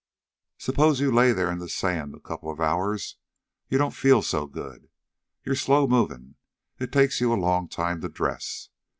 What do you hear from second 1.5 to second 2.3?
in the sand a